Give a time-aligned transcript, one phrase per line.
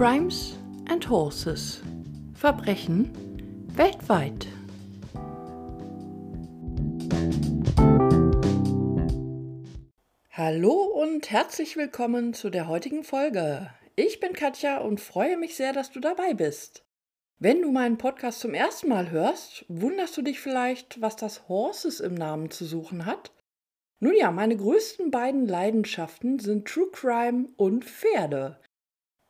[0.00, 0.56] Crimes
[0.88, 1.82] and Horses.
[2.32, 3.10] Verbrechen
[3.74, 4.46] weltweit.
[10.30, 13.68] Hallo und herzlich willkommen zu der heutigen Folge.
[13.94, 16.82] Ich bin Katja und freue mich sehr, dass du dabei bist.
[17.38, 22.00] Wenn du meinen Podcast zum ersten Mal hörst, wunderst du dich vielleicht, was das Horses
[22.00, 23.32] im Namen zu suchen hat?
[23.98, 28.58] Nun ja, meine größten beiden Leidenschaften sind True Crime und Pferde.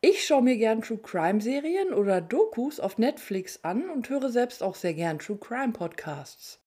[0.03, 4.63] Ich schaue mir gern True Crime Serien oder Dokus auf Netflix an und höre selbst
[4.63, 6.59] auch sehr gern True Crime Podcasts.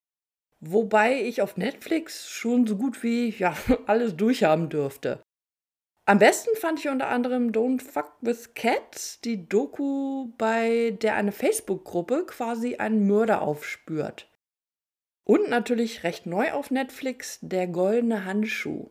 [0.60, 5.20] Wobei ich auf Netflix schon so gut wie ja, alles durchhaben dürfte.
[6.06, 11.32] Am besten fand ich unter anderem Don't Fuck with Cats, die Doku, bei der eine
[11.32, 14.30] Facebook-Gruppe quasi einen Mörder aufspürt.
[15.24, 18.90] Und natürlich recht neu auf Netflix Der goldene Handschuh.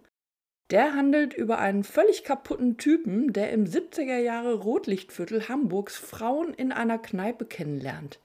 [0.73, 6.71] Der handelt über einen völlig kaputten Typen, der im 70er Jahre Rotlichtviertel Hamburgs Frauen in
[6.71, 8.19] einer Kneipe kennenlernt.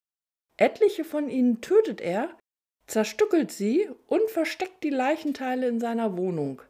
[0.57, 2.35] Etliche von ihnen tötet er,
[2.87, 6.63] zerstückelt sie und versteckt die Leichenteile in seiner Wohnung.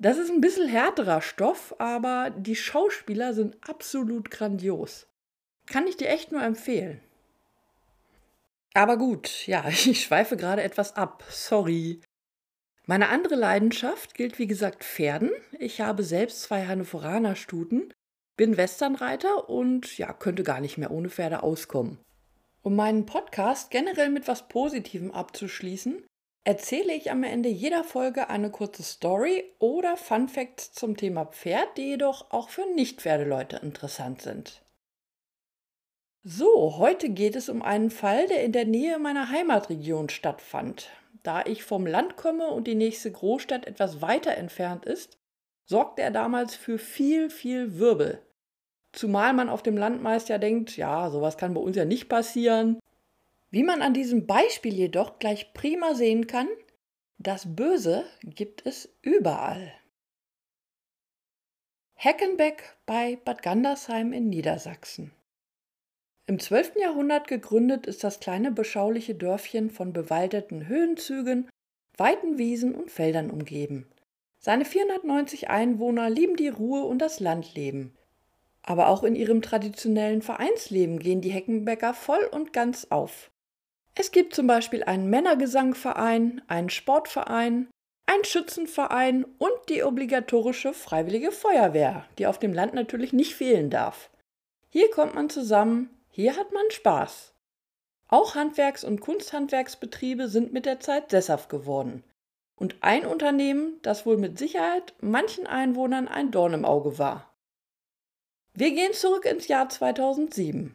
[0.00, 5.06] Das ist ein bisschen härterer Stoff, aber die Schauspieler sind absolut grandios.
[5.66, 7.00] Kann ich dir echt nur empfehlen.
[8.74, 11.22] Aber gut, ja, ich schweife gerade etwas ab.
[11.30, 12.00] Sorry.
[12.88, 15.32] Meine andere Leidenschaft gilt wie gesagt Pferden.
[15.58, 17.92] Ich habe selbst zwei Hannoveraner Stuten,
[18.36, 21.98] bin Westernreiter und ja, könnte gar nicht mehr ohne Pferde auskommen.
[22.62, 26.06] Um meinen Podcast generell mit was Positivem abzuschließen,
[26.44, 31.76] erzähle ich am Ende jeder Folge eine kurze Story oder Fun Facts zum Thema Pferd,
[31.76, 34.62] die jedoch auch für Nicht-Pferdeleute interessant sind.
[36.22, 40.88] So, heute geht es um einen Fall, der in der Nähe meiner Heimatregion stattfand.
[41.26, 45.18] Da ich vom Land komme und die nächste Großstadt etwas weiter entfernt ist,
[45.64, 48.22] sorgte er damals für viel, viel Wirbel.
[48.92, 52.08] Zumal man auf dem Land meist ja denkt, ja, sowas kann bei uns ja nicht
[52.08, 52.78] passieren.
[53.50, 56.46] Wie man an diesem Beispiel jedoch gleich prima sehen kann,
[57.18, 59.72] das Böse gibt es überall.
[61.94, 65.10] Heckenbeck bei Bad Gandersheim in Niedersachsen.
[66.28, 66.72] Im 12.
[66.80, 71.48] Jahrhundert gegründet ist das kleine beschauliche Dörfchen von bewaldeten Höhenzügen,
[71.96, 73.86] weiten Wiesen und Feldern umgeben.
[74.40, 77.96] Seine 490 Einwohner lieben die Ruhe und das Landleben.
[78.62, 83.30] Aber auch in ihrem traditionellen Vereinsleben gehen die Heckenbecker voll und ganz auf.
[83.94, 87.68] Es gibt zum Beispiel einen Männergesangverein, einen Sportverein,
[88.06, 94.10] einen Schützenverein und die obligatorische Freiwillige Feuerwehr, die auf dem Land natürlich nicht fehlen darf.
[94.70, 97.34] Hier kommt man zusammen, hier hat man Spaß.
[98.08, 102.04] Auch Handwerks- und Kunsthandwerksbetriebe sind mit der Zeit sesshaft geworden.
[102.58, 107.34] Und ein Unternehmen, das wohl mit Sicherheit manchen Einwohnern ein Dorn im Auge war.
[108.54, 110.74] Wir gehen zurück ins Jahr 2007.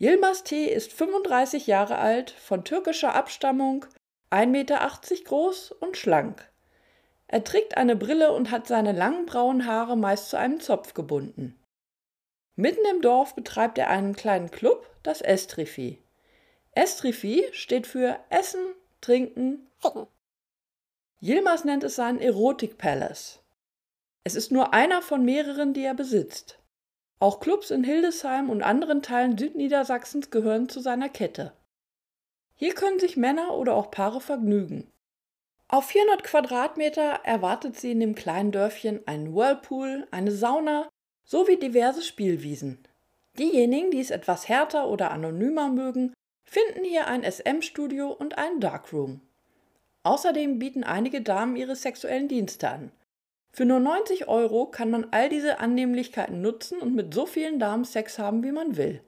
[0.00, 0.64] Yilmaz T.
[0.64, 3.84] ist 35 Jahre alt, von türkischer Abstammung,
[4.30, 4.90] 1,80 Meter
[5.24, 6.50] groß und schlank.
[7.26, 11.58] Er trägt eine Brille und hat seine langen braunen Haare meist zu einem Zopf gebunden.
[12.56, 16.02] Mitten im Dorf betreibt er einen kleinen Club, das Estrifi.
[16.72, 18.64] Estrifi steht für Essen,
[19.02, 20.06] Trinken, Ficken.
[21.20, 23.42] Yilmaz nennt es seinen Erotik Palace.
[24.24, 26.58] Es ist nur einer von mehreren, die er besitzt.
[27.18, 31.52] Auch Clubs in Hildesheim und anderen Teilen Südniedersachsens gehören zu seiner Kette.
[32.54, 34.90] Hier können sich Männer oder auch Paare vergnügen.
[35.68, 40.88] Auf 400 Quadratmeter erwartet sie in dem kleinen Dörfchen einen Whirlpool, eine Sauna
[41.26, 42.78] sowie diverse Spielwiesen.
[43.38, 46.14] Diejenigen, die es etwas härter oder anonymer mögen,
[46.44, 49.20] finden hier ein SM-Studio und einen Darkroom.
[50.04, 52.92] Außerdem bieten einige Damen ihre sexuellen Dienste an,
[53.56, 57.86] für nur 90 Euro kann man all diese Annehmlichkeiten nutzen und mit so vielen Damen
[57.86, 59.00] Sex haben, wie man will.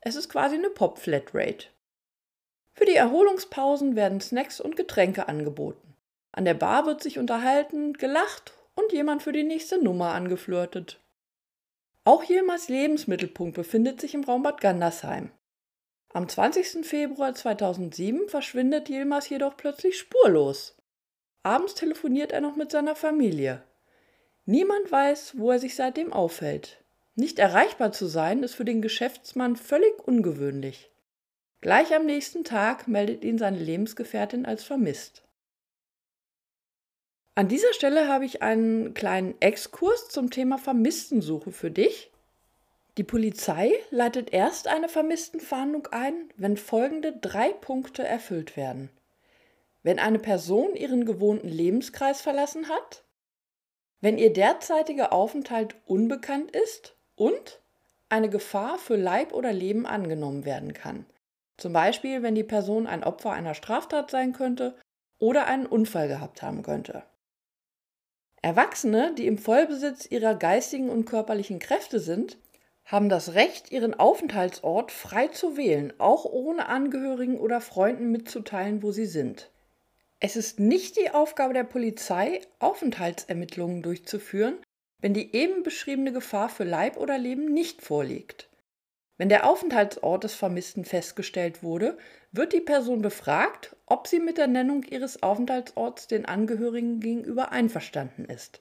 [0.00, 1.68] Es ist quasi eine Pop-Flatrate.
[2.72, 5.94] Für die Erholungspausen werden Snacks und Getränke angeboten.
[6.32, 10.98] An der Bar wird sich unterhalten, gelacht und jemand für die nächste Nummer angeflirtet.
[12.04, 15.30] Auch Jilmars Lebensmittelpunkt befindet sich im Raum Bad Gandersheim.
[16.12, 16.86] Am 20.
[16.86, 20.76] Februar 2007 verschwindet Yilmaz jedoch plötzlich spurlos.
[21.42, 23.62] Abends telefoniert er noch mit seiner Familie.
[24.44, 26.84] Niemand weiß, wo er sich seitdem aufhält.
[27.14, 30.90] Nicht erreichbar zu sein, ist für den Geschäftsmann völlig ungewöhnlich.
[31.62, 35.22] Gleich am nächsten Tag meldet ihn seine Lebensgefährtin als vermisst.
[37.36, 42.12] An dieser Stelle habe ich einen kleinen Exkurs zum Thema Vermisstensuche für dich.
[42.96, 48.88] Die Polizei leitet erst eine Vermisstenfahndung ein, wenn folgende drei Punkte erfüllt werden.
[49.82, 53.02] Wenn eine Person ihren gewohnten Lebenskreis verlassen hat,
[54.00, 57.60] wenn ihr derzeitiger Aufenthalt unbekannt ist und
[58.08, 61.04] eine Gefahr für Leib oder Leben angenommen werden kann.
[61.56, 64.76] Zum Beispiel, wenn die Person ein Opfer einer Straftat sein könnte
[65.18, 67.02] oder einen Unfall gehabt haben könnte.
[68.44, 72.36] Erwachsene, die im Vollbesitz ihrer geistigen und körperlichen Kräfte sind,
[72.84, 78.92] haben das Recht, ihren Aufenthaltsort frei zu wählen, auch ohne Angehörigen oder Freunden mitzuteilen, wo
[78.92, 79.50] sie sind.
[80.20, 84.58] Es ist nicht die Aufgabe der Polizei, Aufenthaltsermittlungen durchzuführen,
[85.00, 88.50] wenn die eben beschriebene Gefahr für Leib oder Leben nicht vorliegt.
[89.16, 91.96] Wenn der Aufenthaltsort des Vermissten festgestellt wurde,
[92.32, 98.24] wird die Person befragt, ob sie mit der Nennung ihres Aufenthaltsorts den Angehörigen gegenüber einverstanden
[98.24, 98.60] ist.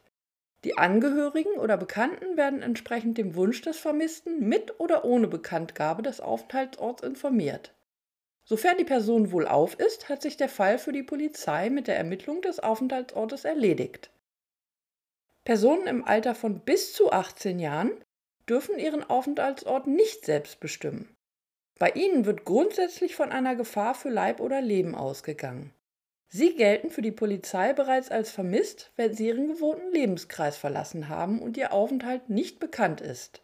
[0.63, 6.21] Die Angehörigen oder Bekannten werden entsprechend dem Wunsch des Vermissten mit oder ohne Bekanntgabe des
[6.21, 7.73] Aufenthaltsorts informiert.
[8.45, 12.41] Sofern die Person wohlauf ist, hat sich der Fall für die Polizei mit der Ermittlung
[12.41, 14.11] des Aufenthaltsortes erledigt.
[15.43, 17.91] Personen im Alter von bis zu 18 Jahren
[18.49, 21.15] dürfen ihren Aufenthaltsort nicht selbst bestimmen.
[21.79, 25.73] Bei ihnen wird grundsätzlich von einer Gefahr für Leib oder Leben ausgegangen.
[26.29, 31.41] Sie gelten für die Polizei bereits als vermisst, wenn sie ihren gewohnten Lebenskreis verlassen haben
[31.41, 33.43] und ihr Aufenthalt nicht bekannt ist.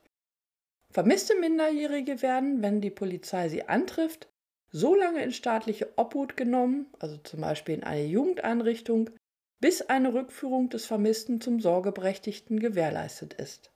[0.91, 4.27] Vermisste Minderjährige werden, wenn die Polizei sie antrifft,
[4.71, 9.11] so lange in staatliche Obhut genommen, also zum Beispiel in eine Jugendeinrichtung,
[9.59, 13.71] bis eine Rückführung des Vermissten zum Sorgeberechtigten gewährleistet ist.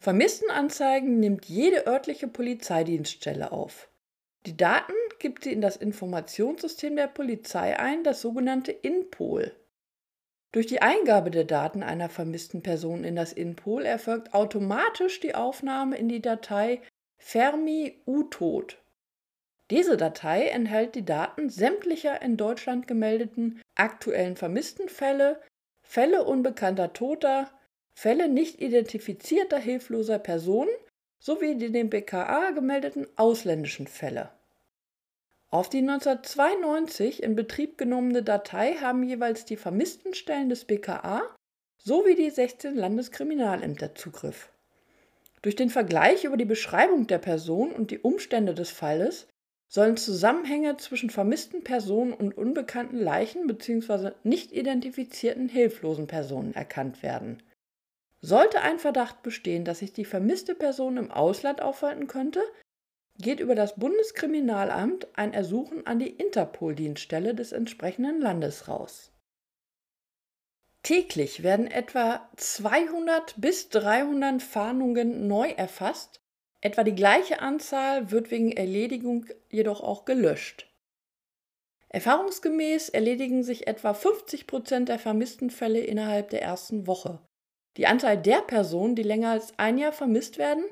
[0.00, 3.88] Vermisstenanzeigen nimmt jede örtliche Polizeidienststelle auf.
[4.46, 9.52] Die Daten gibt sie in das Informationssystem der Polizei ein, das sogenannte INPOL.
[10.52, 15.98] Durch die Eingabe der Daten einer vermissten Person in das INPOL erfolgt automatisch die Aufnahme
[15.98, 16.80] in die Datei
[17.18, 18.80] Fermi U-Tod.
[19.70, 25.42] Diese Datei enthält die Daten sämtlicher in Deutschland gemeldeten aktuellen vermissten Fälle,
[25.82, 27.50] Fälle unbekannter Toter,
[28.00, 30.70] Fälle nicht identifizierter hilfloser Personen
[31.18, 34.30] sowie die dem BKA gemeldeten ausländischen Fälle.
[35.50, 41.22] Auf die 1992 in Betrieb genommene Datei haben jeweils die vermissten Stellen des BKA
[41.76, 44.52] sowie die 16 Landeskriminalämter Zugriff.
[45.42, 49.26] Durch den Vergleich über die Beschreibung der Person und die Umstände des Falles
[49.66, 54.12] sollen Zusammenhänge zwischen vermissten Personen und unbekannten Leichen bzw.
[54.22, 57.42] nicht identifizierten hilflosen Personen erkannt werden.
[58.20, 62.42] Sollte ein Verdacht bestehen, dass sich die vermisste Person im Ausland aufhalten könnte,
[63.18, 69.12] geht über das Bundeskriminalamt ein Ersuchen an die Interpol-Dienststelle des entsprechenden Landes raus.
[70.82, 76.20] Täglich werden etwa 200 bis 300 Fahndungen neu erfasst,
[76.60, 80.72] etwa die gleiche Anzahl wird wegen Erledigung jedoch auch gelöscht.
[81.88, 87.20] Erfahrungsgemäß erledigen sich etwa 50 Prozent der vermissten Fälle innerhalb der ersten Woche.
[87.78, 90.64] Die Anzahl der Personen, die länger als ein Jahr vermisst werden,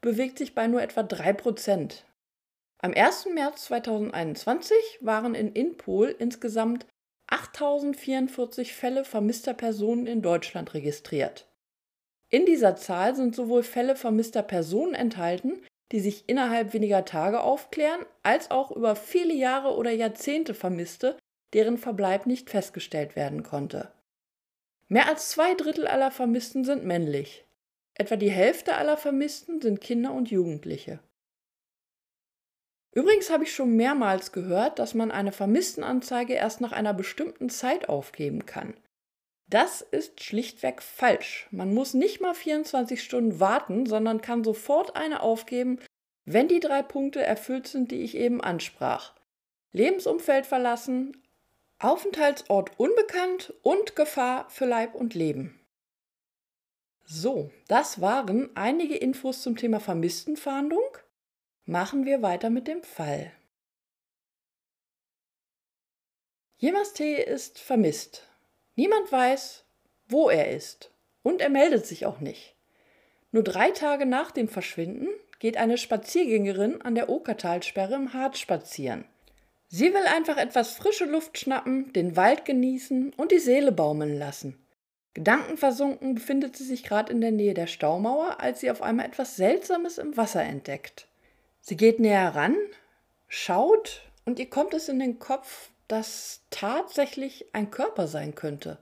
[0.00, 2.02] bewegt sich bei nur etwa 3%.
[2.78, 3.26] Am 1.
[3.34, 6.86] März 2021 waren in Inpol insgesamt
[7.28, 11.46] 8044 Fälle vermisster Personen in Deutschland registriert.
[12.30, 15.62] In dieser Zahl sind sowohl Fälle vermisster Personen enthalten,
[15.92, 21.18] die sich innerhalb weniger Tage aufklären, als auch über viele Jahre oder Jahrzehnte Vermisste,
[21.52, 23.93] deren Verbleib nicht festgestellt werden konnte.
[24.88, 27.44] Mehr als zwei Drittel aller Vermissten sind männlich.
[27.94, 31.00] Etwa die Hälfte aller Vermissten sind Kinder und Jugendliche.
[32.92, 37.88] Übrigens habe ich schon mehrmals gehört, dass man eine Vermisstenanzeige erst nach einer bestimmten Zeit
[37.88, 38.74] aufgeben kann.
[39.48, 41.48] Das ist schlichtweg falsch.
[41.50, 45.80] Man muss nicht mal 24 Stunden warten, sondern kann sofort eine aufgeben,
[46.24, 49.14] wenn die drei Punkte erfüllt sind, die ich eben ansprach.
[49.72, 51.23] Lebensumfeld verlassen,
[51.84, 55.60] Aufenthaltsort unbekannt und Gefahr für Leib und Leben.
[57.04, 60.82] So, das waren einige Infos zum Thema Vermisstenfahndung.
[61.66, 63.30] Machen wir weiter mit dem Fall.
[66.56, 67.22] Jemas T.
[67.22, 68.30] ist vermisst.
[68.76, 69.66] Niemand weiß,
[70.06, 70.90] wo er ist.
[71.22, 72.56] Und er meldet sich auch nicht.
[73.30, 79.04] Nur drei Tage nach dem Verschwinden geht eine Spaziergängerin an der Okertalsperre im Harz spazieren.
[79.76, 84.64] Sie will einfach etwas frische Luft schnappen, den Wald genießen und die Seele baumeln lassen.
[85.14, 89.34] Gedankenversunken befindet sie sich gerade in der Nähe der Staumauer, als sie auf einmal etwas
[89.34, 91.08] Seltsames im Wasser entdeckt.
[91.60, 92.56] Sie geht näher ran,
[93.26, 98.78] schaut und ihr kommt es in den Kopf, dass tatsächlich ein Körper sein könnte.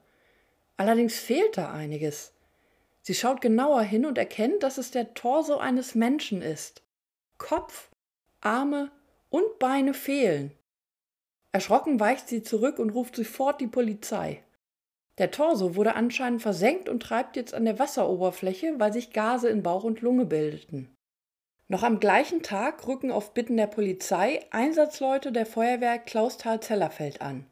[0.76, 2.34] Allerdings fehlt da einiges.
[3.00, 6.82] Sie schaut genauer hin und erkennt, dass es der Torso eines Menschen ist.
[7.38, 7.88] Kopf,
[8.42, 8.92] Arme
[9.30, 10.52] und Beine fehlen.
[11.52, 14.42] Erschrocken weicht sie zurück und ruft sofort die Polizei.
[15.18, 19.62] Der Torso wurde anscheinend versenkt und treibt jetzt an der Wasseroberfläche, weil sich Gase in
[19.62, 20.88] Bauch und Lunge bildeten.
[21.68, 27.46] Noch am gleichen Tag rücken auf Bitten der Polizei Einsatzleute der Feuerwehr Klausthal-Zellerfeld an.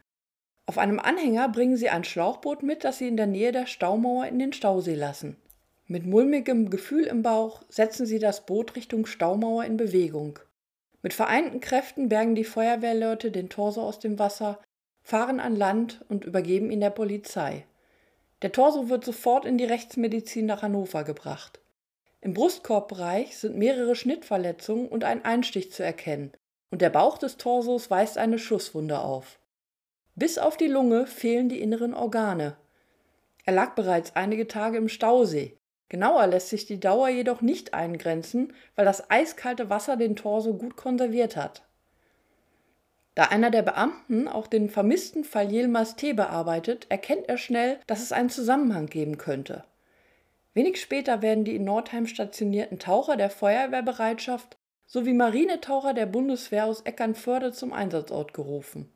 [0.67, 4.27] Auf einem Anhänger bringen sie ein Schlauchboot mit, das sie in der Nähe der Staumauer
[4.27, 5.37] in den Stausee lassen.
[5.87, 10.39] Mit mulmigem Gefühl im Bauch setzen sie das Boot Richtung Staumauer in Bewegung.
[11.03, 14.61] Mit vereinten Kräften bergen die Feuerwehrleute den Torso aus dem Wasser,
[15.03, 17.65] fahren an Land und übergeben ihn der Polizei.
[18.43, 21.61] Der Torso wird sofort in die Rechtsmedizin nach Hannover gebracht.
[22.21, 26.33] Im Brustkorbbereich sind mehrere Schnittverletzungen und ein Einstich zu erkennen,
[26.71, 29.39] und der Bauch des Torsos weist eine Schusswunde auf.
[30.17, 32.57] Bis auf die Lunge fehlen die inneren Organe.
[33.45, 35.57] Er lag bereits einige Tage im Stausee.
[35.91, 40.77] Genauer lässt sich die Dauer jedoch nicht eingrenzen, weil das eiskalte Wasser den Torso gut
[40.77, 41.63] konserviert hat.
[43.17, 46.13] Da einer der Beamten auch den vermissten Fall Yilmaz T.
[46.13, 49.65] bearbeitet, erkennt er schnell, dass es einen Zusammenhang geben könnte.
[50.55, 54.57] Wenig später werden die in Nordheim stationierten Taucher der Feuerwehrbereitschaft
[54.87, 58.93] sowie Marinetaucher der Bundeswehr aus Eckernförde zum Einsatzort gerufen.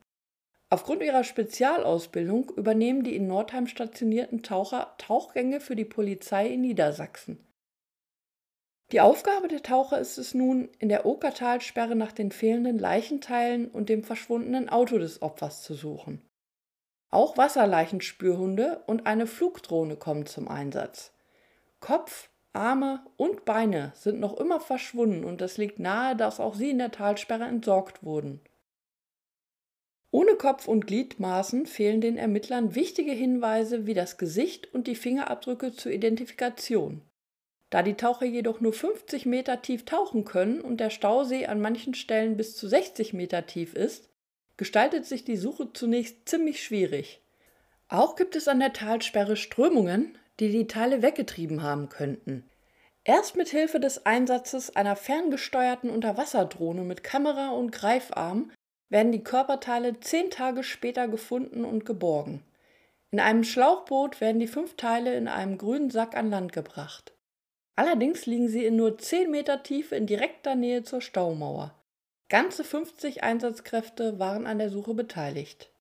[0.69, 7.45] Aufgrund ihrer Spezialausbildung übernehmen die in Nordheim stationierten Taucher Tauchgänge für die Polizei in Niedersachsen.
[8.91, 13.89] Die Aufgabe der Taucher ist es nun, in der Okertalsperre nach den fehlenden Leichenteilen und
[13.89, 16.21] dem verschwundenen Auto des Opfers zu suchen.
[17.09, 21.13] Auch Wasserleichenspürhunde und eine Flugdrohne kommen zum Einsatz.
[21.79, 26.71] Kopf, Arme und Beine sind noch immer verschwunden und es liegt nahe, dass auch sie
[26.71, 28.41] in der Talsperre entsorgt wurden.
[30.15, 35.73] Ohne Kopf und Gliedmaßen fehlen den Ermittlern wichtige Hinweise wie das Gesicht und die Fingerabdrücke
[35.73, 37.01] zur Identifikation.
[37.69, 41.95] Da die Taucher jedoch nur 50 Meter tief tauchen können und der Stausee an manchen
[41.95, 44.07] Stellen bis zu 60 Meter tief ist,
[44.55, 47.21] gestaltet sich die Suche zunächst ziemlich schwierig.
[47.89, 52.49] Auch gibt es an der Talsperre Strömungen, die die Teile weggetrieben haben könnten.
[53.03, 58.53] Erst mit Hilfe des Einsatzes einer ferngesteuerten Unterwasserdrohne mit Kamera und Greifarm
[58.89, 62.43] werden die Körperteile zehn Tage später gefunden und geborgen.
[63.11, 67.13] In einem Schlauchboot werden die fünf Teile in einem grünen Sack an Land gebracht.
[67.75, 71.73] Allerdings liegen sie in nur 10 Meter Tiefe in direkter Nähe zur Staumauer.
[72.29, 75.71] Ganze 50 Einsatzkräfte waren an der Suche beteiligt.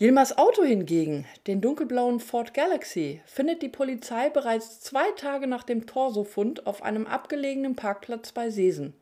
[0.00, 5.86] Yilmaz Auto hingegen, den dunkelblauen Ford Galaxy, findet die Polizei bereits zwei Tage nach dem
[5.86, 8.94] Torsofund auf einem abgelegenen Parkplatz bei Seesen.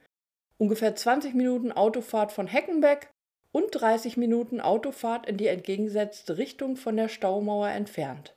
[0.59, 3.09] Ungefähr 20 Minuten Autofahrt von Heckenbeck
[3.53, 8.35] und 30 Minuten Autofahrt in die entgegengesetzte Richtung von der Staumauer entfernt.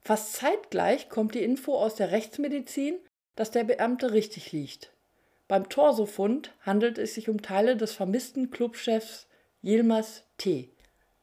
[0.00, 2.98] Fast zeitgleich kommt die Info aus der Rechtsmedizin,
[3.36, 4.92] dass der Beamte richtig liegt.
[5.48, 9.26] Beim Torsofund handelt es sich um Teile des vermissten Clubchefs
[9.62, 10.70] Yilmaz T.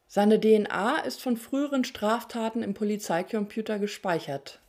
[0.08, 4.60] Seine DNA ist von früheren Straftaten im Polizeicomputer gespeichert.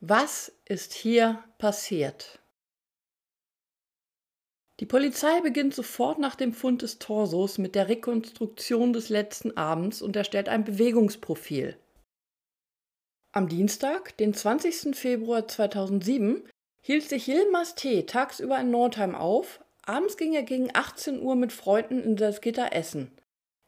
[0.00, 2.40] Was ist hier passiert?
[4.80, 10.02] Die Polizei beginnt sofort nach dem Fund des Torsos mit der Rekonstruktion des letzten Abends
[10.02, 11.78] und erstellt ein Bewegungsprofil.
[13.32, 14.94] Am Dienstag, den 20.
[14.96, 16.42] Februar 2007,
[16.82, 18.02] hielt sich Yilmaz T.
[18.04, 23.12] tagsüber in Nordheim auf, Abends ging er gegen 18 Uhr mit Freunden in Salzgitter essen.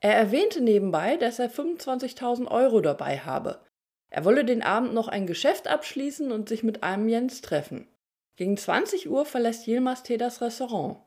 [0.00, 3.60] Er erwähnte nebenbei, dass er 25.000 Euro dabei habe.
[4.10, 7.86] Er wolle den Abend noch ein Geschäft abschließen und sich mit einem Jens treffen.
[8.38, 10.16] Gegen 20 Uhr verlässt Yilmaz T.
[10.16, 10.98] das Restaurant.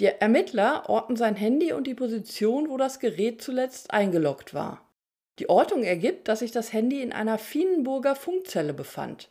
[0.00, 4.90] Die Ermittler orten sein Handy und die Position, wo das Gerät zuletzt eingeloggt war.
[5.38, 9.28] Die Ortung ergibt, dass sich das Handy in einer Fienenburger Funkzelle befand.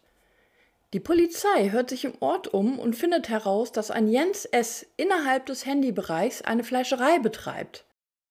[0.93, 4.85] Die Polizei hört sich im Ort um und findet heraus, dass ein Jens S.
[4.97, 7.85] innerhalb des Handybereichs eine Fleischerei betreibt.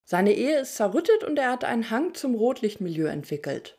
[0.04, 3.75] Seine Ehe ist zerrüttet und er hat einen Hang zum Rotlichtmilieu entwickelt.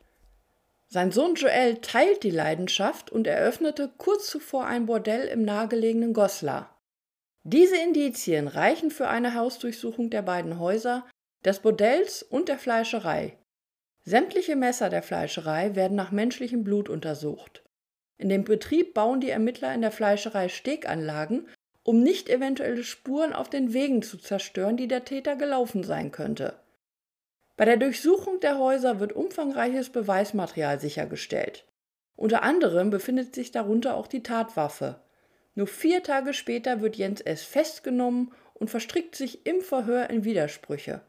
[0.89, 6.79] Sein Sohn Joel teilt die Leidenschaft und eröffnete kurz zuvor ein Bordell im nahegelegenen Goslar.
[7.43, 11.05] Diese Indizien reichen für eine Hausdurchsuchung der beiden Häuser,
[11.45, 13.37] des Bordells und der Fleischerei.
[14.03, 17.63] Sämtliche Messer der Fleischerei werden nach menschlichem Blut untersucht.
[18.17, 21.47] In dem Betrieb bauen die Ermittler in der Fleischerei Steganlagen,
[21.83, 26.59] um nicht eventuelle Spuren auf den Wegen zu zerstören, die der Täter gelaufen sein könnte.
[27.57, 31.65] Bei der Durchsuchung der Häuser wird umfangreiches Beweismaterial sichergestellt.
[32.15, 35.01] Unter anderem befindet sich darunter auch die Tatwaffe.
[35.55, 37.43] Nur vier Tage später wird Jens S.
[37.43, 41.01] festgenommen und verstrickt sich im Verhör in Widersprüche.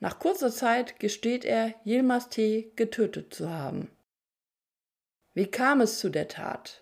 [0.00, 2.72] Nach kurzer Zeit gesteht er, Yilmaz T.
[2.74, 3.90] getötet zu haben.
[5.34, 6.81] Wie kam es zu der Tat?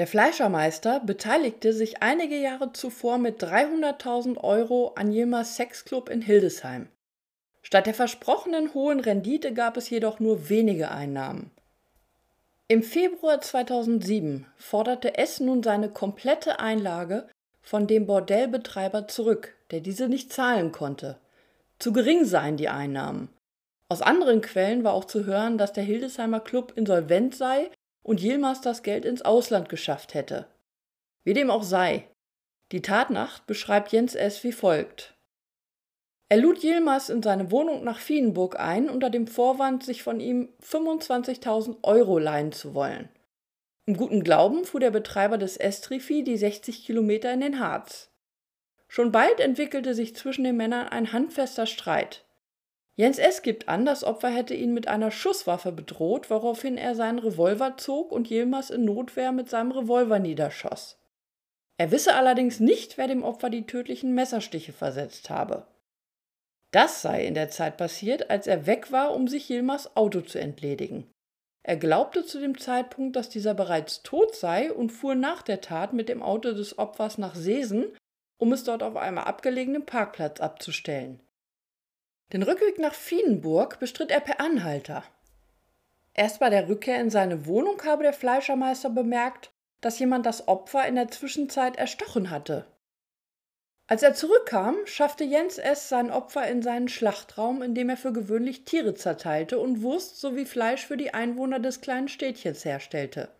[0.00, 6.88] Der Fleischermeister beteiligte sich einige Jahre zuvor mit 300.000 Euro an Yilmaz Sexclub in Hildesheim.
[7.60, 11.50] Statt der versprochenen hohen Rendite gab es jedoch nur wenige Einnahmen.
[12.66, 17.28] Im Februar 2007 forderte S nun seine komplette Einlage
[17.60, 21.18] von dem Bordellbetreiber zurück, der diese nicht zahlen konnte.
[21.78, 23.28] Zu gering seien die Einnahmen.
[23.90, 27.70] Aus anderen Quellen war auch zu hören, dass der Hildesheimer Club insolvent sei
[28.02, 30.46] und Yilmaz das Geld ins Ausland geschafft hätte.
[31.24, 32.08] Wie dem auch sei,
[32.72, 34.44] die Tatnacht beschreibt Jens S.
[34.44, 35.14] wie folgt.
[36.28, 40.48] Er lud Yilmaz in seine Wohnung nach Vienburg ein, unter dem Vorwand, sich von ihm
[40.62, 43.08] 25.000 Euro leihen zu wollen.
[43.86, 48.12] Im guten Glauben fuhr der Betreiber des Estrifi die 60 Kilometer in den Harz.
[48.86, 52.24] Schon bald entwickelte sich zwischen den Männern ein handfester Streit.
[53.00, 53.40] Jens S.
[53.40, 58.12] gibt an, das Opfer hätte ihn mit einer Schusswaffe bedroht, woraufhin er seinen Revolver zog
[58.12, 60.98] und Yilmaz in Notwehr mit seinem Revolver niederschoss.
[61.78, 65.66] Er wisse allerdings nicht, wer dem Opfer die tödlichen Messerstiche versetzt habe.
[66.72, 70.38] Das sei in der Zeit passiert, als er weg war, um sich Yilmaz Auto zu
[70.38, 71.10] entledigen.
[71.62, 75.94] Er glaubte zu dem Zeitpunkt, dass dieser bereits tot sei und fuhr nach der Tat
[75.94, 77.96] mit dem Auto des Opfers nach Seesen,
[78.36, 81.22] um es dort auf einem abgelegenen Parkplatz abzustellen.
[82.32, 85.02] Den Rückweg nach Fienenburg bestritt er per Anhalter.
[86.14, 90.86] Erst bei der Rückkehr in seine Wohnung habe der Fleischermeister bemerkt, dass jemand das Opfer
[90.86, 92.66] in der Zwischenzeit erstochen hatte.
[93.86, 95.88] Als er zurückkam, schaffte Jens S.
[95.88, 100.44] sein Opfer in seinen Schlachtraum, in dem er für gewöhnlich Tiere zerteilte und Wurst sowie
[100.44, 103.30] Fleisch für die Einwohner des kleinen Städtchens herstellte.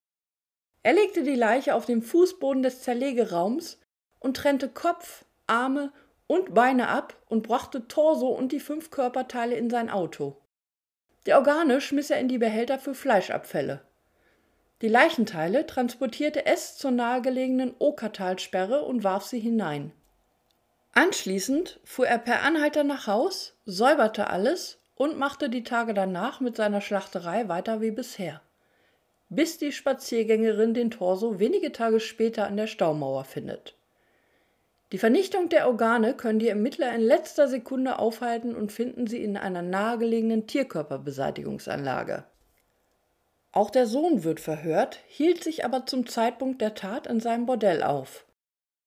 [0.82, 3.78] Er legte die Leiche auf den Fußboden des Zerlegeraums
[4.18, 5.92] und trennte Kopf, Arme
[6.30, 10.36] und Beine ab und brachte Torso und die fünf Körperteile in sein Auto.
[11.26, 13.80] Die Organe schmiss er in die Behälter für Fleischabfälle.
[14.80, 19.90] Die Leichenteile transportierte es zur nahegelegenen Okertalsperre und warf sie hinein.
[20.92, 26.54] Anschließend fuhr er per Anhalter nach Haus, säuberte alles und machte die Tage danach mit
[26.54, 28.40] seiner Schlachterei weiter wie bisher,
[29.30, 33.74] bis die Spaziergängerin den Torso wenige Tage später an der Staumauer findet.
[34.92, 39.36] Die Vernichtung der Organe können die Ermittler in letzter Sekunde aufhalten und finden sie in
[39.36, 42.24] einer nahegelegenen Tierkörperbeseitigungsanlage.
[43.52, 47.82] Auch der Sohn wird verhört, hielt sich aber zum Zeitpunkt der Tat in seinem Bordell
[47.82, 48.24] auf.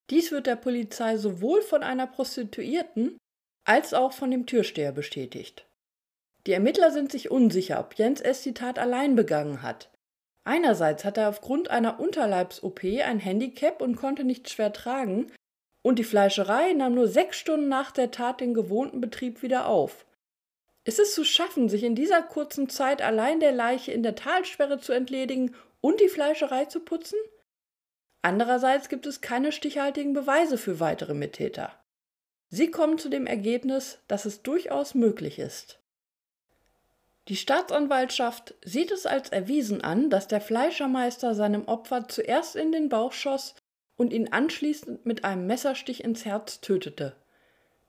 [0.10, 3.18] Dies wird der Polizei sowohl von einer Prostituierten
[3.66, 5.66] als auch von dem Türsteher bestätigt.
[6.46, 8.44] Die Ermittler sind sich unsicher, ob Jens S.
[8.44, 9.90] die Tat allein begangen hat.
[10.44, 15.32] Einerseits hat er aufgrund einer Unterleibs-OP ein Handicap und konnte nicht schwer tragen,
[15.84, 20.06] und die Fleischerei nahm nur sechs Stunden nach der Tat den gewohnten Betrieb wieder auf.
[20.86, 24.80] Ist es zu schaffen, sich in dieser kurzen Zeit allein der Leiche in der Talsperre
[24.80, 27.20] zu entledigen und die Fleischerei zu putzen?
[28.22, 31.72] Andererseits gibt es keine stichhaltigen Beweise für weitere Mittäter.
[32.50, 35.80] Sie kommen zu dem Ergebnis, dass es durchaus möglich ist.
[37.30, 42.90] Die Staatsanwaltschaft sieht es als erwiesen an, dass der Fleischermeister seinem Opfer zuerst in den
[42.90, 43.56] Bauch schoss
[43.96, 47.16] und ihn anschließend mit einem Messerstich ins Herz tötete.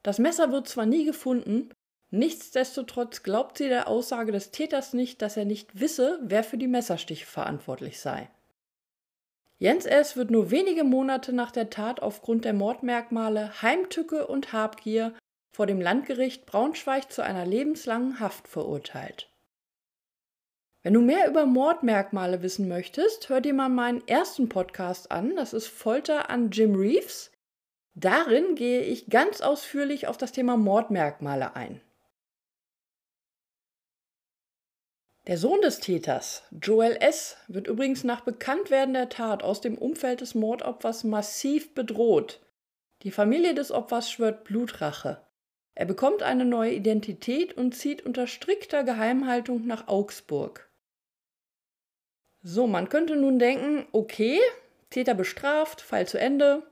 [0.03, 1.71] Das Messer wird zwar nie gefunden,
[2.11, 6.69] nichtsdestotrotz glaubt sie der Aussage des Täters nicht, dass er nicht wisse, wer für die
[6.69, 8.29] Messerstiche verantwortlich sei.
[9.59, 10.17] Jens S.
[10.17, 15.15] wird nur wenige Monate nach der Tat aufgrund der Mordmerkmale Heimtücke und Habgier
[15.53, 19.31] vor dem Landgericht Braunschweig zu einer lebenslangen Haft verurteilt.
[20.85, 25.35] Wenn du mehr über Mordmerkmale wissen möchtest, hör dir mal meinen ersten Podcast an.
[25.35, 27.33] Das ist Folter an Jim Reeves.
[27.95, 31.81] Darin gehe ich ganz ausführlich auf das Thema Mordmerkmale ein.
[35.27, 40.21] Der Sohn des Täters, Joel S., wird übrigens nach Bekanntwerden der Tat aus dem Umfeld
[40.21, 42.43] des Mordopfers massiv bedroht.
[43.05, 45.27] Die Familie des Opfers schwört Blutrache.
[45.75, 50.69] Er bekommt eine neue Identität und zieht unter strikter Geheimhaltung nach Augsburg.
[52.47, 54.39] So, man könnte nun denken, okay,
[54.91, 56.63] Täter bestraft, Fall zu Ende.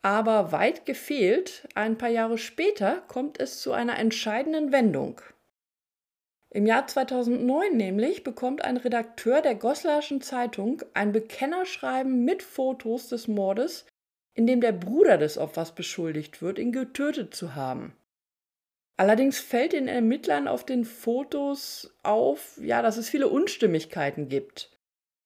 [0.00, 5.20] Aber weit gefehlt, ein paar Jahre später kommt es zu einer entscheidenden Wendung.
[6.50, 13.26] Im Jahr 2009 nämlich bekommt ein Redakteur der Goslarschen Zeitung ein Bekennerschreiben mit Fotos des
[13.26, 13.86] Mordes,
[14.34, 17.96] in dem der Bruder des Opfers beschuldigt wird, ihn getötet zu haben.
[18.96, 24.70] Allerdings fällt den Ermittlern auf den Fotos auf, ja, dass es viele Unstimmigkeiten gibt.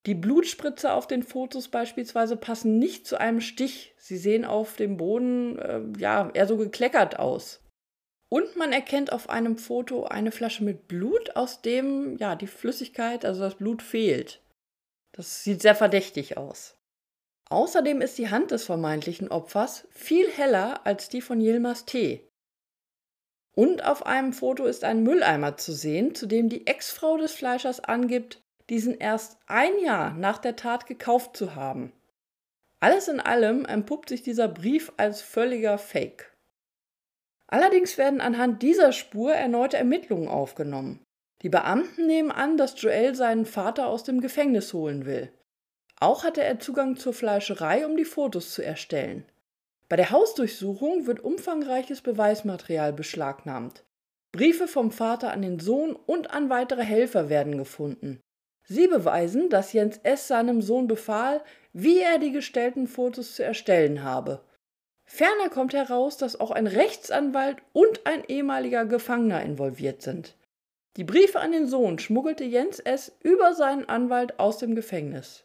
[0.07, 3.95] Die Blutspritze auf den Fotos beispielsweise passen nicht zu einem Stich.
[3.99, 7.61] Sie sehen auf dem Boden äh, ja eher so gekleckert aus.
[8.29, 13.25] Und man erkennt auf einem Foto eine Flasche mit Blut, aus dem ja die Flüssigkeit,
[13.25, 14.41] also das Blut fehlt.
[15.13, 16.77] Das sieht sehr verdächtig aus.
[17.49, 22.29] Außerdem ist die Hand des vermeintlichen Opfers viel heller als die von Yilmaz T.
[23.57, 27.81] Und auf einem Foto ist ein Mülleimer zu sehen, zu dem die Ex-Frau des Fleischers
[27.81, 31.93] angibt, diesen erst ein Jahr nach der Tat gekauft zu haben.
[32.81, 36.33] Alles in allem entpuppt sich dieser Brief als völliger Fake.
[37.49, 41.05] Allerdings werden anhand dieser Spur erneute Ermittlungen aufgenommen.
[41.43, 45.31] Die Beamten nehmen an, dass Joel seinen Vater aus dem Gefängnis holen will.
[46.01, 49.25] Auch hatte er Zugang zur Fleischerei, um die Fotos zu erstellen.
[49.89, 53.85] Bei der Hausdurchsuchung wird umfangreiches Beweismaterial beschlagnahmt.
[54.33, 58.21] Briefe vom Vater an den Sohn und an weitere Helfer werden gefunden.
[58.69, 60.29] Sie beweisen, dass Jens S.
[60.29, 64.41] seinem Sohn befahl, wie er die gestellten Fotos zu erstellen habe.
[65.05, 70.35] Ferner kommt heraus, dass auch ein Rechtsanwalt und ein ehemaliger Gefangener involviert sind.
[70.97, 73.13] Die Briefe an den Sohn schmuggelte Jens S.
[73.23, 75.45] über seinen Anwalt aus dem Gefängnis.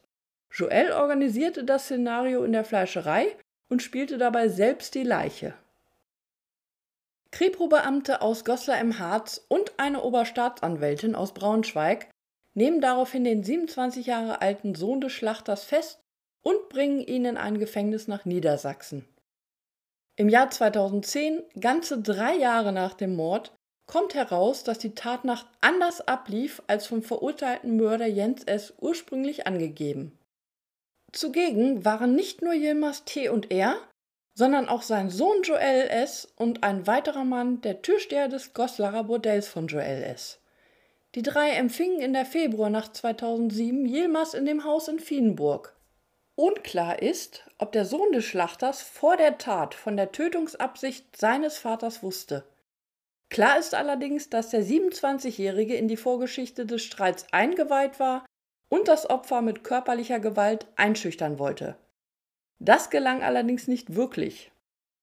[0.52, 3.36] Joel organisierte das Szenario in der Fleischerei
[3.70, 5.54] und spielte dabei selbst die Leiche.
[7.32, 12.08] Kripo-Beamte aus Goslar im Harz und eine Oberstaatsanwältin aus Braunschweig
[12.54, 16.00] nehmen daraufhin den 27 Jahre alten Sohn des Schlachters fest
[16.44, 19.06] und bringen ihn in ein Gefängnis nach Niedersachsen.
[20.18, 23.54] Im Jahr 2010, ganze drei Jahre nach dem Mord,
[23.88, 28.74] kommt heraus, dass die Tatnacht anders ablief als vom verurteilten Mörder Jens S.
[28.80, 30.18] ursprünglich angegeben.
[31.12, 33.30] Zugegen waren nicht nur Yilmaz T.
[33.30, 33.78] und er,
[34.34, 36.26] sondern auch sein Sohn Joel S.
[36.38, 40.41] und ein weiterer Mann, der Türsteher des Goslarer Bordells von Joel S.
[41.14, 45.76] Die drei empfingen in der Februarnacht 2007 Yilmaz in dem Haus in Fienburg.
[46.36, 52.02] Unklar ist, ob der Sohn des Schlachters vor der Tat von der Tötungsabsicht seines Vaters
[52.02, 52.46] wusste.
[53.30, 58.26] Klar ist allerdings, dass der 27-Jährige in die Vorgeschichte des Streits eingeweiht war
[58.70, 61.76] und das Opfer mit körperlicher Gewalt einschüchtern wollte.
[62.60, 64.52] Das gelang allerdings nicht wirklich.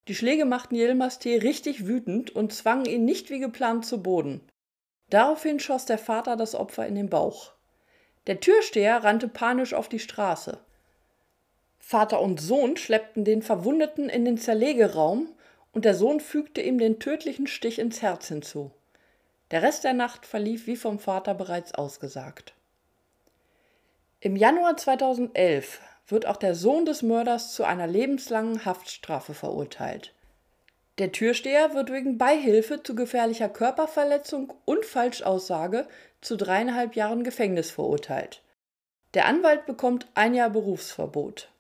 [0.09, 1.37] Die Schläge machten Yilmaz T.
[1.37, 4.41] richtig wütend und zwangen ihn nicht wie geplant zu Boden.
[5.11, 7.53] Daraufhin schoss der Vater das Opfer in den Bauch.
[8.27, 10.59] Der Türsteher rannte panisch auf die Straße.
[11.79, 15.29] Vater und Sohn schleppten den Verwundeten in den Zerlegeraum
[15.73, 18.71] und der Sohn fügte ihm den tödlichen Stich ins Herz hinzu.
[19.51, 22.53] Der Rest der Nacht verlief wie vom Vater bereits ausgesagt.
[24.21, 30.13] Im Januar 2011 wird auch der Sohn des Mörders zu einer lebenslangen Haftstrafe verurteilt.
[30.99, 35.87] Der Türsteher wird wegen Beihilfe zu gefährlicher Körperverletzung und Falschaussage
[36.21, 38.43] zu dreieinhalb Jahren Gefängnis verurteilt.
[39.15, 41.53] Der Anwalt bekommt ein Jahr Berufsverbot.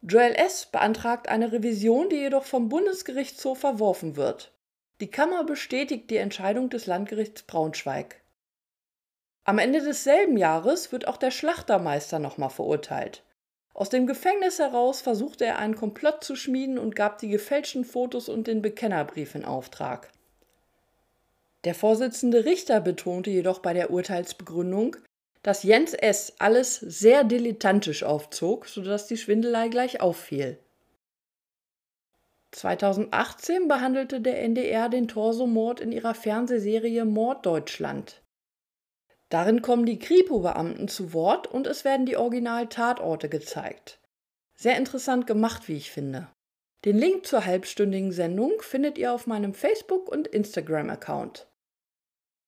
[0.00, 0.66] Joel S.
[0.66, 4.52] beantragt eine Revision, die jedoch vom Bundesgerichtshof verworfen wird.
[5.00, 8.22] Die Kammer bestätigt die Entscheidung des Landgerichts Braunschweig.
[9.44, 13.22] Am Ende desselben Jahres wird auch der Schlachtermeister nochmal verurteilt.
[13.76, 18.30] Aus dem Gefängnis heraus versuchte er einen Komplott zu schmieden und gab die gefälschten Fotos
[18.30, 20.10] und den Bekennerbrief in Auftrag.
[21.64, 24.96] Der Vorsitzende Richter betonte jedoch bei der Urteilsbegründung,
[25.42, 26.32] dass Jens S.
[26.38, 30.58] alles sehr dilettantisch aufzog, sodass die Schwindelei gleich auffiel.
[32.52, 38.22] 2018 behandelte der NDR den Torsomord in ihrer Fernsehserie Morddeutschland.
[39.28, 44.00] Darin kommen die Kripo-Beamten zu Wort und es werden die Original-Tatorte gezeigt.
[44.54, 46.28] Sehr interessant gemacht, wie ich finde.
[46.84, 51.48] Den Link zur halbstündigen Sendung findet ihr auf meinem Facebook- und Instagram-Account.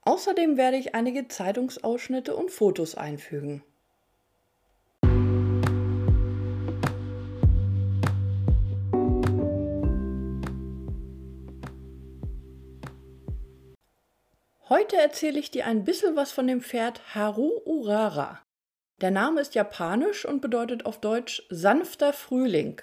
[0.02, 3.64] Außerdem werde ich einige Zeitungsausschnitte und Fotos einfügen.
[14.68, 18.42] Heute erzähle ich dir ein bisschen was von dem Pferd Haru Urara.
[19.00, 22.82] Der Name ist japanisch und bedeutet auf Deutsch sanfter Frühling.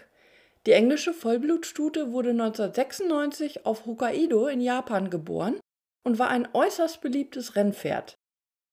[0.65, 5.59] Die englische Vollblutstute wurde 1996 auf Hokkaido in Japan geboren
[6.03, 8.15] und war ein äußerst beliebtes Rennpferd.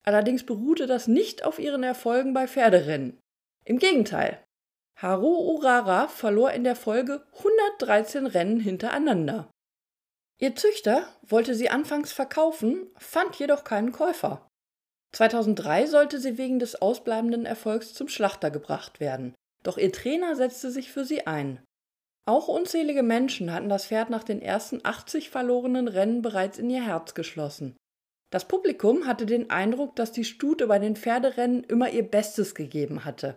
[0.04, 3.18] Allerdings beruhte das nicht auf ihren Erfolgen bei Pferderennen.
[3.66, 4.42] Im Gegenteil.
[4.96, 9.51] Haru Urara verlor in der Folge 113 Rennen hintereinander.
[10.42, 14.48] Ihr Züchter wollte sie anfangs verkaufen, fand jedoch keinen Käufer.
[15.12, 20.72] 2003 sollte sie wegen des ausbleibenden Erfolgs zum Schlachter gebracht werden, doch ihr Trainer setzte
[20.72, 21.62] sich für sie ein.
[22.26, 26.84] Auch unzählige Menschen hatten das Pferd nach den ersten 80 verlorenen Rennen bereits in ihr
[26.84, 27.76] Herz geschlossen.
[28.30, 33.04] Das Publikum hatte den Eindruck, dass die Stute bei den Pferderennen immer ihr Bestes gegeben
[33.04, 33.36] hatte.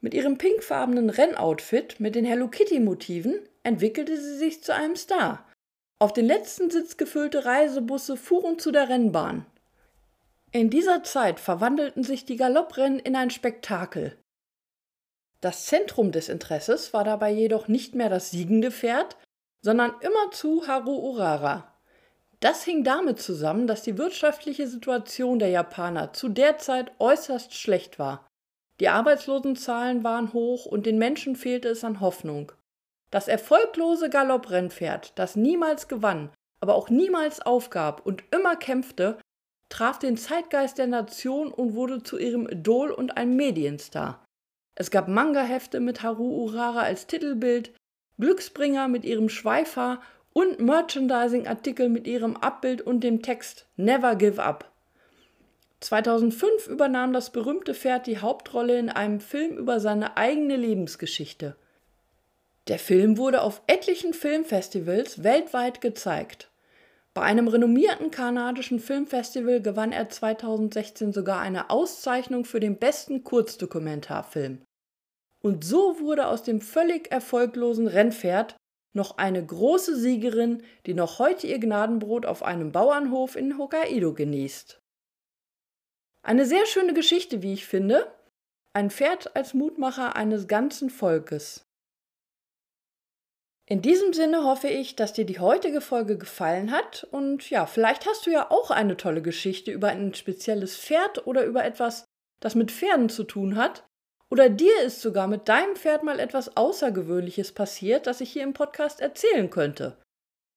[0.00, 5.46] Mit ihrem pinkfarbenen Rennoutfit mit den Hello Kitty Motiven entwickelte sie sich zu einem Star
[5.98, 9.46] auf den letzten Sitz gefüllte Reisebusse fuhren zu der Rennbahn.
[10.52, 14.16] In dieser Zeit verwandelten sich die Galopprennen in ein Spektakel.
[15.40, 19.16] Das Zentrum des Interesses war dabei jedoch nicht mehr das siegende Pferd,
[19.62, 21.74] sondern immerzu Haru Urara.
[22.40, 27.98] Das hing damit zusammen, dass die wirtschaftliche Situation der Japaner zu der Zeit äußerst schlecht
[27.98, 28.26] war.
[28.80, 32.52] Die Arbeitslosenzahlen waren hoch und den Menschen fehlte es an Hoffnung.
[33.14, 39.18] Das erfolglose Galopprennpferd, das niemals gewann, aber auch niemals aufgab und immer kämpfte,
[39.68, 44.24] traf den Zeitgeist der Nation und wurde zu ihrem Idol und einem Medienstar.
[44.74, 47.72] Es gab Manga-Hefte mit Haru Urara als Titelbild,
[48.18, 54.72] Glücksbringer mit ihrem Schweifhaar und Merchandising-Artikel mit ihrem Abbild und dem Text Never Give Up.
[55.78, 61.54] 2005 übernahm das berühmte Pferd die Hauptrolle in einem Film über seine eigene Lebensgeschichte.
[62.68, 66.50] Der Film wurde auf etlichen Filmfestivals weltweit gezeigt.
[67.12, 74.62] Bei einem renommierten kanadischen Filmfestival gewann er 2016 sogar eine Auszeichnung für den besten Kurzdokumentarfilm.
[75.42, 78.56] Und so wurde aus dem völlig erfolglosen Rennpferd
[78.94, 84.80] noch eine große Siegerin, die noch heute ihr Gnadenbrot auf einem Bauernhof in Hokkaido genießt.
[86.22, 88.10] Eine sehr schöne Geschichte, wie ich finde.
[88.72, 91.66] Ein Pferd als Mutmacher eines ganzen Volkes.
[93.66, 98.06] In diesem Sinne hoffe ich, dass dir die heutige Folge gefallen hat und ja, vielleicht
[98.06, 102.04] hast du ja auch eine tolle Geschichte über ein spezielles Pferd oder über etwas,
[102.40, 103.86] das mit Pferden zu tun hat.
[104.30, 108.52] Oder dir ist sogar mit deinem Pferd mal etwas Außergewöhnliches passiert, das ich hier im
[108.52, 109.96] Podcast erzählen könnte.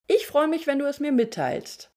[0.06, 1.90] Ich freue mich, wenn du es mir mitteilst.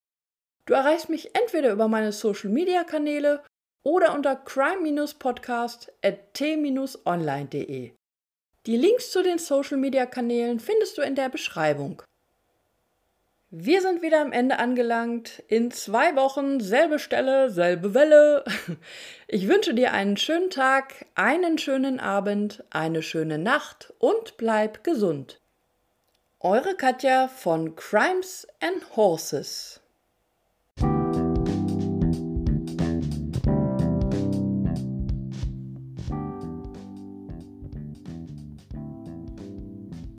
[0.65, 3.43] Du erreichst mich entweder über meine Social Media Kanäle
[3.83, 7.91] oder unter crime-podcast at t-online.de.
[8.67, 12.03] Die Links zu den Social-Media-Kanälen findest du in der Beschreibung.
[13.49, 15.43] Wir sind wieder am Ende angelangt.
[15.47, 18.45] In zwei Wochen selbe Stelle, selbe Welle.
[19.27, 25.41] Ich wünsche dir einen schönen Tag, einen schönen Abend, eine schöne Nacht und bleib gesund.
[26.39, 29.80] Eure Katja von Crimes and Horses.